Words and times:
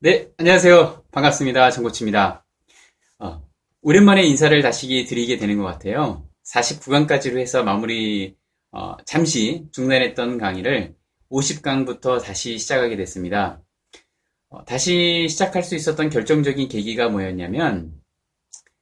네, 0.00 0.30
안녕하세요. 0.36 1.06
반갑습니다. 1.10 1.72
정고치입니다. 1.72 2.46
어, 3.18 3.42
오랜만에 3.82 4.22
인사를 4.26 4.62
다시 4.62 5.04
드리게 5.08 5.38
되는 5.38 5.58
것 5.58 5.64
같아요. 5.64 6.24
49강까지로 6.44 7.36
해서 7.38 7.64
마무리, 7.64 8.36
어, 8.70 8.96
잠시 9.04 9.66
중단했던 9.72 10.38
강의를 10.38 10.94
50강부터 11.32 12.22
다시 12.22 12.58
시작하게 12.58 12.94
됐습니다. 12.94 13.60
어, 14.50 14.64
다시 14.66 15.26
시작할 15.28 15.64
수 15.64 15.74
있었던 15.74 16.10
결정적인 16.10 16.68
계기가 16.68 17.08
뭐였냐면, 17.08 17.92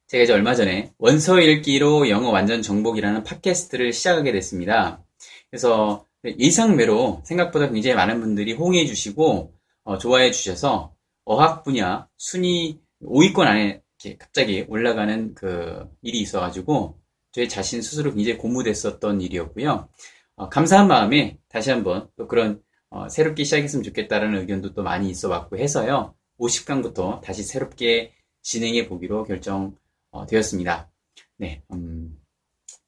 제가 0.05 0.23
이제 0.23 0.33
얼마 0.33 0.53
전에 0.53 0.93
원서 0.99 1.41
읽기로 1.41 2.09
영어 2.09 2.29
완전 2.29 2.61
정복이라는 2.61 3.23
팟캐스트를 3.23 3.91
시작하게 3.91 4.33
됐습니다. 4.33 5.03
그래서 5.49 6.05
예상외로 6.37 7.23
생각보다 7.25 7.71
굉장히 7.71 7.95
많은 7.95 8.19
분들이 8.19 8.53
호응해 8.53 8.85
주시고, 8.85 9.55
어, 9.83 9.97
좋아해 9.97 10.29
주셔서 10.29 10.95
어학 11.27 11.65
분야 11.65 12.07
순위 12.15 12.79
5위권 13.01 13.39
안에 13.41 13.83
이렇게 14.01 14.17
갑자기 14.17 14.65
올라가는 14.69 15.33
그 15.33 15.85
일이 16.01 16.21
있어가지고 16.21 16.97
제 17.33 17.49
자신 17.49 17.81
스스로 17.81 18.13
굉장히 18.13 18.37
고무됐었던 18.37 19.19
일이었고요. 19.19 19.89
어, 20.37 20.49
감사한 20.49 20.87
마음에 20.87 21.37
다시 21.49 21.69
한번 21.69 22.09
또 22.15 22.27
그런 22.29 22.63
어, 22.89 23.09
새롭게 23.09 23.43
시작했으면 23.43 23.83
좋겠다라는 23.83 24.39
의견도 24.39 24.73
또 24.73 24.83
많이 24.83 25.09
있어 25.09 25.27
왔고 25.27 25.57
해서요. 25.57 26.15
50강부터 26.39 27.19
다시 27.21 27.43
새롭게 27.43 28.13
진행해 28.41 28.87
보기로 28.87 29.25
결정되었습니다. 29.25 30.79
어, 30.79 30.89
네, 31.35 31.61
음, 31.73 32.17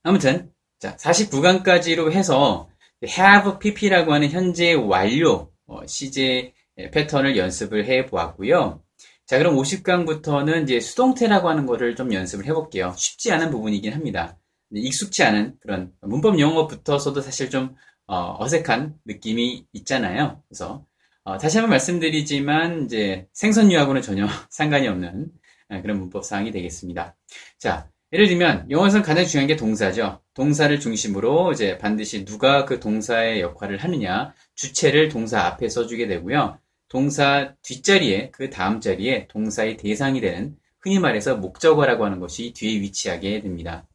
아무튼 0.01 0.53
자 0.79 0.95
49강까지로 0.95 2.13
해서 2.13 2.69
have 3.03 3.59
pp라고 3.59 4.13
하는 4.13 4.29
현재 4.29 4.73
완료 4.73 5.51
어, 5.67 5.81
예, 5.83 6.53
패턴을 6.91 7.37
연습을 7.37 7.85
해 7.85 8.05
보았고요. 8.05 8.81
자, 9.25 9.37
그럼 9.37 9.55
50강부터는 9.57 10.63
이제 10.63 10.79
수동태라고 10.79 11.49
하는 11.49 11.65
거를 11.65 11.95
좀 11.95 12.13
연습을 12.13 12.45
해 12.45 12.53
볼게요. 12.53 12.93
쉽지 12.97 13.31
않은 13.31 13.51
부분이긴 13.51 13.93
합니다. 13.93 14.37
익숙치 14.71 15.23
않은 15.23 15.57
그런 15.59 15.91
문법 16.01 16.39
용어부터서도 16.39 17.21
사실 17.21 17.49
좀 17.49 17.75
어, 18.07 18.47
색한 18.47 18.95
느낌이 19.05 19.67
있잖아요. 19.73 20.41
그래서 20.47 20.85
어, 21.23 21.37
다시 21.37 21.57
한번 21.57 21.71
말씀드리지만 21.71 22.85
이제 22.85 23.27
생선유하고는 23.33 24.01
전혀 24.01 24.25
상관이 24.49 24.87
없는 24.87 25.31
예, 25.71 25.81
그런 25.81 25.99
문법 25.99 26.25
사항이 26.25 26.51
되겠습니다. 26.51 27.15
자, 27.59 27.87
예를 28.11 28.27
들면 28.27 28.71
영어에서는 28.71 29.03
가장 29.03 29.25
중요한 29.25 29.47
게 29.47 29.55
동사죠. 29.55 30.21
동사를 30.33 30.79
중심으로 30.79 31.51
이제 31.51 31.77
반드시 31.77 32.25
누가 32.25 32.65
그 32.65 32.79
동사의 32.79 33.41
역할을 33.41 33.77
하느냐 33.77 34.33
주체를 34.55 35.09
동사 35.09 35.41
앞에 35.41 35.69
써주게 35.69 36.07
되고요. 36.07 36.57
동사 36.89 37.53
뒷자리에 37.61 38.31
그 38.31 38.49
다음 38.49 38.81
자리에 38.81 39.27
동사의 39.27 39.77
대상이 39.77 40.21
되는 40.21 40.57
흔히 40.81 40.99
말해서 40.99 41.37
목적어라고 41.37 42.05
하는 42.05 42.19
것이 42.19 42.51
뒤에 42.53 42.81
위치하게 42.81 43.41
됩니다. 43.41 43.87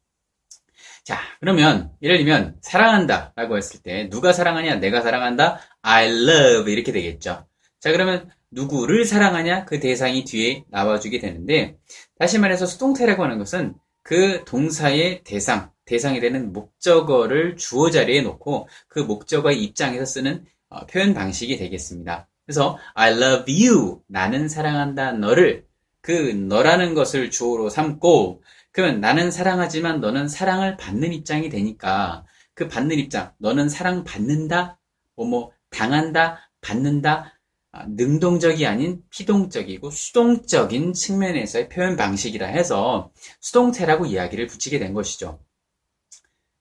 자, 1.03 1.19
그러면 1.41 1.91
예를 2.01 2.19
들면 2.19 2.57
사랑한다 2.63 3.33
라고 3.37 3.57
했을 3.59 3.83
때 3.83 4.09
누가 4.09 4.33
사랑하냐? 4.33 4.77
내가 4.77 5.03
사랑한다. 5.03 5.61
I 5.83 6.09
love 6.09 6.73
이렇게 6.73 6.93
되겠죠. 6.93 7.47
자, 7.81 7.93
그러면 7.93 8.31
누구를 8.51 9.05
사랑하냐? 9.05 9.65
그 9.65 9.81
대상이 9.81 10.25
뒤에 10.25 10.65
나와주게 10.71 11.19
되는데 11.19 11.77
다시 12.19 12.39
말해서 12.39 12.65
수동태라고 12.65 13.23
하는 13.25 13.39
것은 13.39 13.75
그 14.03 14.45
동사의 14.45 15.25
대상, 15.25 15.71
대상이 15.85 16.21
되는 16.21 16.53
목적어를 16.53 17.57
주어 17.57 17.91
자리에 17.91 18.23
놓고 18.23 18.69
그 18.89 19.01
목적어의 19.01 19.63
입장에서 19.63 20.05
쓰는 20.05 20.45
어, 20.69 20.87
표현 20.87 21.13
방식이 21.13 21.57
되겠습니다. 21.59 22.29
그래서 22.47 22.79
I 22.95 23.13
love 23.13 23.67
you 23.67 24.01
나는 24.07 24.49
사랑한다 24.49 25.13
너를 25.13 25.67
그 26.01 26.13
너라는 26.13 26.95
것을 26.95 27.31
주어로 27.31 27.71
삼고 27.71 28.43
그러면 28.73 29.01
나는 29.01 29.31
사랑하지만 29.31 30.01
너는 30.01 30.29
사랑을 30.29 30.77
받는 30.77 31.13
입장이 31.13 31.49
되니까 31.49 32.25
그 32.55 32.69
받는 32.69 32.99
입장 32.99 33.33
너는 33.39 33.69
사랑 33.69 34.05
받는다 34.05 34.79
뭐뭐 35.17 35.53
당한다 35.71 36.51
받는다 36.61 37.35
아, 37.77 37.87
능동적이 37.89 38.67
아닌 38.67 39.03
피동적이고 39.11 39.91
수동적인 39.91 40.93
측면에서의 40.93 41.69
표현 41.69 41.97
방식이라 41.97 42.47
해서 42.47 43.11
수동태라고 43.41 44.07
이야기를 44.07 44.47
붙이게 44.47 44.79
된 44.79 44.95
것이죠. 44.95 45.41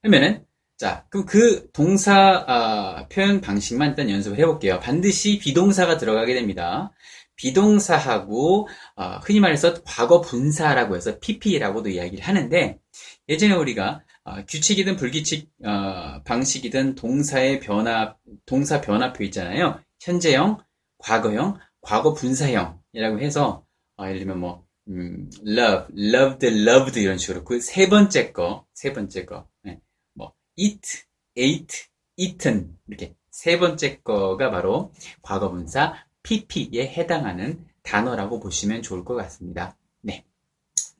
그러면은 0.02 0.44
자, 0.76 1.06
그럼 1.08 1.24
그 1.26 1.70
동사 1.72 2.44
어, 2.48 3.08
표현 3.08 3.40
방식만 3.40 3.90
일단 3.90 4.10
연습을 4.10 4.38
해볼게요. 4.38 4.80
반드시 4.80 5.38
비동사가 5.38 5.98
들어가게 5.98 6.34
됩니다. 6.34 6.92
비동사하고 7.36 8.68
어, 8.96 9.18
흔히 9.22 9.40
말해서 9.40 9.82
과거 9.84 10.20
분사라고 10.20 10.96
해서 10.96 11.18
PP라고도 11.20 11.90
이야기를 11.90 12.24
하는데 12.24 12.78
예전에 13.28 13.54
우리가 13.54 14.02
어, 14.24 14.44
규칙이든 14.46 14.96
불규칙 14.96 15.50
어, 15.64 16.22
방식이든 16.24 16.96
동사의 16.96 17.60
변화 17.60 18.16
동사 18.46 18.80
변화표 18.80 19.22
있잖아요. 19.24 19.80
현재형, 20.00 20.58
과거형, 20.98 21.58
과거 21.82 22.14
분사형이라고 22.14 23.20
해서 23.20 23.64
어, 23.96 24.06
예를 24.06 24.18
들면 24.20 24.40
뭐 24.40 24.64
음, 24.88 25.30
love, 25.46 25.94
loved, 25.96 26.46
loved 26.46 27.00
이런 27.00 27.16
식으로 27.18 27.44
그 27.44 27.60
세 27.60 27.88
번째 27.88 28.32
거, 28.32 28.66
세 28.74 28.92
번째 28.92 29.24
거 29.24 29.46
eat, 30.56 31.04
ate, 31.36 31.86
eaten 32.16 32.76
이렇게 32.88 33.14
세 33.30 33.58
번째 33.58 34.00
거가 34.02 34.50
바로 34.50 34.92
과거분사 35.22 35.94
pp에 36.22 36.86
해당하는 36.86 37.64
단어라고 37.82 38.40
보시면 38.40 38.82
좋을 38.82 39.04
것 39.04 39.14
같습니다. 39.14 39.76
네. 40.00 40.24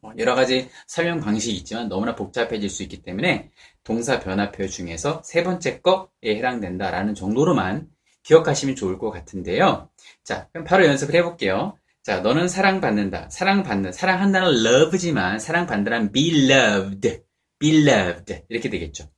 뭐 0.00 0.12
여러 0.19 0.34
가지 0.34 0.69
설명 0.87 1.20
방식이 1.20 1.56
있지만 1.59 1.88
너무나 1.88 2.14
복잡해질 2.14 2.69
수 2.69 2.82
있기 2.82 3.03
때문에 3.03 3.50
동사 3.84 4.20
변화표 4.20 4.69
중에서 4.69 5.22
세 5.25 5.43
번째 5.43 5.81
거에 5.81 6.37
해당된다라는 6.37 7.14
정도로만 7.14 7.88
기억하시면 8.22 8.76
좋을 8.76 8.98
것 8.98 9.10
같은데요. 9.10 9.88
자, 10.25 10.48
그럼 10.53 10.64
바로 10.64 10.84
연습을 10.87 11.14
해볼게요. 11.14 11.78
자, 12.03 12.20
너는 12.20 12.48
사랑받는다. 12.48 13.31
사랑받는, 13.31 13.93
사랑한다는 13.93 14.66
love지만 14.66 15.38
사랑받는다는 15.38 16.12
be 16.12 16.50
loved, 16.50 17.22
be 17.59 17.87
loved 17.88 18.43
이렇게 18.48 18.69
되겠죠. 18.69 19.09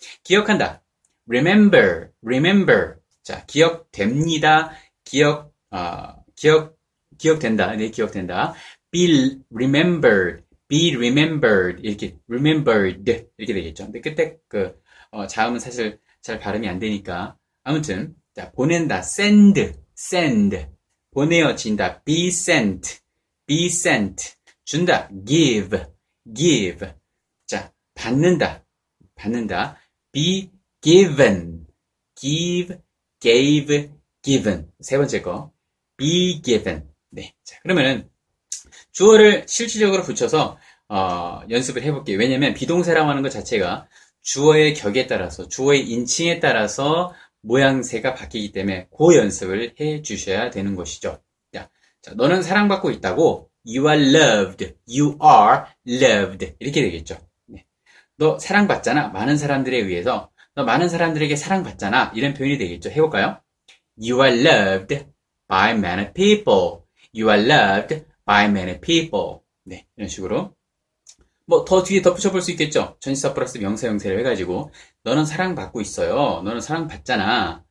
네. 0.00 0.18
기억한다. 0.22 0.82
remember, 1.28 2.10
remember. 2.22 2.96
자, 3.22 3.44
기억됩니다. 3.46 4.72
기억, 5.04 5.54
어, 5.70 6.24
기억, 6.34 6.76
기억된다. 7.18 7.74
네, 7.76 7.90
기억된다. 7.90 8.54
be 8.90 9.38
remembered, 9.50 10.44
be 10.68 10.94
remembered. 10.94 11.82
이렇게, 11.82 12.16
remembered. 12.28 13.28
이렇게 13.36 13.54
되겠죠. 13.54 13.84
근데 13.84 14.00
그때 14.00 14.38
그, 14.48 14.80
어, 15.10 15.26
자음은 15.26 15.58
사실 15.58 15.98
잘 16.22 16.38
발음이 16.38 16.68
안 16.68 16.78
되니까. 16.78 17.36
아무튼, 17.64 18.14
자, 18.34 18.50
보낸다. 18.52 18.98
send, 18.98 19.74
send. 19.96 20.66
보내어진다. 21.10 22.02
be 22.04 22.28
sent, 22.28 23.00
be 23.46 23.66
sent. 23.66 24.34
준다. 24.64 25.08
give, 25.26 25.84
give. 26.34 26.86
자, 27.46 27.72
받는다. 27.94 28.64
받는다. 29.14 29.80
Be 30.12 30.50
given, 30.80 31.66
give, 32.14 32.78
gave, 33.20 33.90
given. 34.22 34.70
세 34.80 34.96
번째 34.96 35.22
거. 35.22 35.52
be 35.96 36.40
given. 36.42 36.88
네. 37.10 37.34
자, 37.44 37.58
그러면은 37.62 38.08
주어를 38.92 39.44
실질적으로 39.46 40.02
붙여서 40.02 40.58
어, 40.88 41.40
연습을 41.50 41.82
해볼게요. 41.82 42.18
왜냐면 42.18 42.54
비동사라고 42.54 43.08
하는 43.08 43.22
것 43.22 43.30
자체가 43.30 43.88
주어의 44.22 44.74
격에 44.74 45.06
따라서 45.06 45.48
주어의 45.48 45.88
인칭에 45.88 46.40
따라서 46.40 47.14
모양새가 47.42 48.14
바뀌기 48.14 48.52
때문에 48.52 48.88
그 48.96 49.16
연습을 49.16 49.74
해 49.80 50.02
주셔야 50.02 50.50
되는 50.50 50.74
것이죠. 50.74 51.22
자, 51.52 51.70
자, 52.02 52.14
너는 52.14 52.42
사랑받고 52.42 52.90
있다고 52.90 53.50
you 53.66 53.88
are 53.88 54.14
loved, 54.14 54.74
you 54.88 55.18
are 55.22 55.64
loved 55.86 56.54
이렇게 56.58 56.82
되겠죠. 56.82 57.18
너 58.18 58.38
사랑받잖아. 58.38 59.08
많은 59.08 59.36
사람들에 59.36 59.78
의해서. 59.78 60.30
너 60.54 60.64
많은 60.64 60.88
사람들에게 60.88 61.36
사랑받잖아. 61.36 62.12
이런 62.14 62.34
표현이 62.34 62.58
되겠죠. 62.58 62.90
해볼까요? 62.90 63.40
You 63.96 64.22
are 64.24 64.40
loved 64.40 65.06
by 65.48 65.72
many 65.72 66.12
people. 66.12 66.80
You 67.14 67.30
are 67.30 67.42
loved 67.48 68.04
by 68.26 68.46
many 68.46 68.80
people. 68.80 69.38
네, 69.64 69.86
이런 69.96 70.08
식으로. 70.08 70.54
뭐, 71.46 71.64
더 71.64 71.82
뒤에 71.82 72.02
덧붙여 72.02 72.30
볼 72.30 72.42
수 72.42 72.50
있겠죠. 72.50 72.96
전시사 73.00 73.32
플러스 73.34 73.58
명사 73.58 73.88
형태를 73.88 74.18
해가지고, 74.18 74.70
너는 75.04 75.24
사랑받고 75.24 75.80
있어요. 75.80 76.42
너는 76.42 76.60
사랑받잖아. 76.60 77.64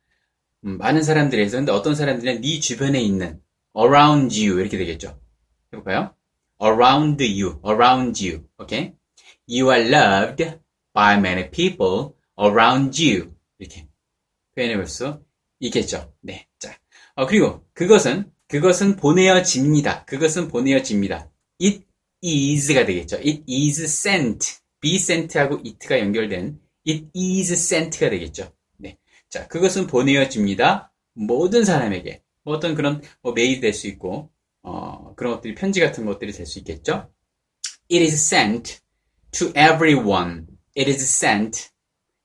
음, 0.64 0.78
많은 0.78 1.02
사람들에서, 1.02 1.58
근데 1.58 1.70
어떤 1.72 1.94
사람들은 1.94 2.40
네 2.40 2.58
주변에 2.58 3.00
있는, 3.00 3.40
around 3.76 4.36
you, 4.40 4.60
이렇게 4.60 4.78
되겠죠. 4.78 5.20
해볼까요? 5.72 6.14
around 6.60 7.22
you, 7.22 7.60
around 7.64 8.26
you. 8.26 8.44
오케이? 8.58 8.97
You 9.48 9.70
are 9.70 9.82
loved 9.88 10.44
by 10.94 11.16
many 11.18 11.50
people 11.50 12.14
around 12.38 13.02
you. 13.02 13.34
이렇게 13.58 13.86
표현해 14.54 14.76
볼 14.76 14.86
수 14.86 15.22
있겠죠. 15.60 16.12
네. 16.20 16.46
자. 16.58 16.76
어, 17.14 17.26
그리고 17.26 17.66
그것은 17.74 18.30
그것은 18.48 18.96
보내어집니다. 18.96 20.04
그것은 20.04 20.48
보내어집니다. 20.48 21.30
It 21.60 21.84
is가 22.22 22.84
되겠죠. 22.86 23.16
It 23.16 23.44
is 23.48 23.82
sent. 23.84 24.58
be 24.80 24.94
sent하고 24.96 25.56
it가 25.64 25.98
연결된 25.98 26.60
it 26.86 27.06
is 27.16 27.52
sent가 27.52 28.10
되겠죠. 28.10 28.52
네. 28.76 28.96
자, 29.28 29.48
그것은 29.48 29.86
보내어집니다. 29.88 30.92
모든 31.14 31.64
사람에게. 31.64 32.22
뭐 32.44 32.54
어떤 32.54 32.74
그런 32.74 33.02
뭐 33.22 33.32
메일이 33.32 33.60
될 33.60 33.74
수 33.74 33.88
있고, 33.88 34.30
어, 34.62 35.14
그런 35.16 35.34
것들이 35.34 35.54
편지 35.54 35.80
같은 35.80 36.06
것들이 36.06 36.32
될 36.32 36.46
수 36.46 36.58
있겠죠. 36.60 37.10
It 37.90 38.02
is 38.04 38.14
sent 38.14 38.80
to 39.32 39.52
everyone. 39.54 40.46
It 40.74 40.88
is 40.88 41.02
sent. 41.02 41.70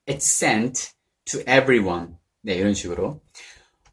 It's 0.06 0.26
sent 0.26 0.92
to 1.26 1.40
everyone. 1.40 2.16
네, 2.42 2.54
이런 2.54 2.74
식으로. 2.74 3.20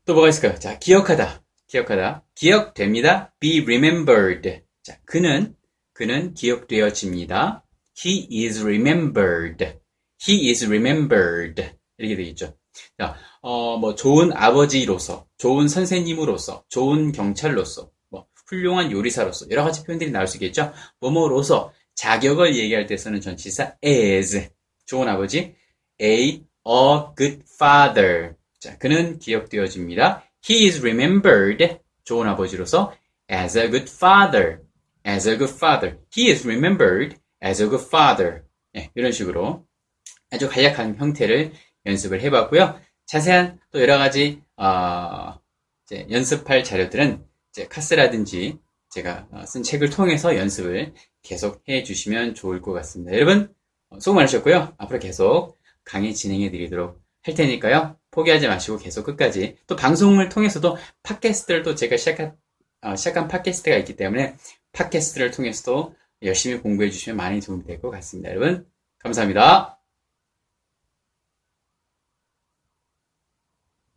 또 0.06 0.14
뭐가 0.14 0.30
있을까요? 0.30 0.60
자, 0.60 0.78
기억하다. 0.78 1.44
기억하다. 1.68 2.26
기억됩니다. 2.36 3.34
be 3.40 3.62
remembered. 3.62 4.64
자, 4.84 5.00
그는, 5.06 5.56
그는 5.94 6.34
기억되어집니다. 6.34 7.64
He 8.04 8.28
is 8.46 8.62
remembered. 8.62 9.80
He 10.28 10.50
is 10.50 10.66
remembered. 10.66 11.72
이렇게 11.98 12.16
되겠죠. 12.16 12.58
자, 12.98 13.16
어, 13.42 13.78
뭐, 13.78 13.96
좋은 13.96 14.32
아버지로서, 14.34 15.28
좋은 15.38 15.68
선생님으로서, 15.68 16.66
좋은 16.70 17.12
경찰로서, 17.12 17.92
뭐, 18.10 18.28
훌륭한 18.48 18.92
요리사로서, 18.92 19.50
여러 19.50 19.64
가지 19.64 19.84
표현들이 19.84 20.12
나올 20.12 20.28
수 20.28 20.38
있겠죠? 20.38 20.74
뭐뭐로서, 21.00 21.74
자격을 22.02 22.56
얘기할 22.56 22.88
때 22.88 22.98
쓰는 22.98 23.22
전치사 23.22 23.76
as. 23.86 24.50
좋은 24.88 25.08
아버지. 25.08 25.56
A, 26.02 26.44
a 26.68 27.00
good 27.16 27.44
father. 27.54 28.34
자, 28.60 28.76
그는 28.80 29.20
기억되어집니다. 29.20 30.24
He 30.50 30.66
is 30.66 30.80
remembered. 30.80 31.78
좋은 32.04 32.28
아버지로서 32.28 32.92
as 33.32 33.56
a 33.56 33.70
good 33.70 33.88
father. 33.88 34.62
as 35.08 35.30
a 35.30 35.38
good 35.38 35.54
father. 35.54 36.00
He 36.12 36.32
is 36.32 36.44
remembered 36.44 37.18
as 37.44 37.62
a 37.62 37.70
good 37.70 37.86
father. 37.86 38.46
네, 38.74 38.90
이런 38.96 39.12
식으로 39.12 39.68
아주 40.32 40.50
간략한 40.50 40.98
형태를 40.98 41.54
연습을 41.86 42.22
해봤고요. 42.22 42.80
자세한 43.06 43.60
또 43.72 43.80
여러 43.80 44.00
가지 44.00 44.42
어, 44.58 45.40
연습할 45.92 46.64
자료들은 46.64 47.24
카스라든지 47.70 48.58
제가 48.92 49.28
어, 49.32 49.46
쓴 49.46 49.64
책을 49.64 49.90
통해서 49.90 50.36
연습을 50.38 50.94
계속 51.24 51.64
해 51.68 51.84
주시면 51.84 52.36
좋을 52.36 52.62
것 52.62 52.72
같습니다. 52.74 53.14
여러분 53.16 53.54
수고 54.00 54.16
많으셨고요. 54.16 54.76
앞으로 54.78 55.00
계속 55.00 55.58
강의 55.84 56.14
진행해 56.14 56.52
드리도록 56.52 57.02
할 57.24 57.36
테니까요. 57.36 57.98
포기하지 58.12 58.48
마시고 58.48 58.78
계속 58.78 59.06
끝까지 59.06 59.58
또 59.68 59.76
방송을 59.76 60.30
통해서도 60.30 60.78
팟캐스트를 61.04 61.64
또 61.64 61.76
제가 61.76 61.98
시작한 61.98 62.36
어, 62.82 62.96
시작한 62.96 63.28
팟캐스트가 63.28 63.78
있기 63.78 63.96
때문에 63.96 64.36
팟캐스트를 64.74 65.32
통해서도 65.32 65.96
열심히 66.24 66.60
공부해 66.60 66.90
주시면 66.90 67.18
많이 67.18 67.40
도움이 67.40 67.66
될 67.66 67.80
것 67.82 67.90
같습니다. 67.92 68.30
여러분 68.30 68.66
감사합니다. 69.00 69.81